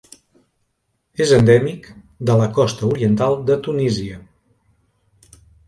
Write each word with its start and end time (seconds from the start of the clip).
És 1.25 1.33
endèmic 1.37 1.85
de 2.31 2.39
la 2.41 2.49
costa 2.57 2.89
oriental 2.89 3.39
de 3.53 3.61
Tunísia. 3.69 4.21